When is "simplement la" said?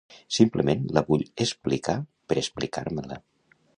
0.35-1.03